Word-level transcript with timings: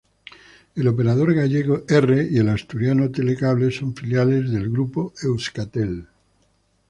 El 0.73 0.87
operador 0.87 1.31
gallego 1.35 1.83
R 1.87 2.27
y 2.31 2.37
el 2.39 2.49
asturiano 2.49 3.11
Telecable 3.11 3.69
son 3.69 3.95
filiales 3.95 4.49
Grupo 4.49 5.13
Euskaltel. 5.21 6.07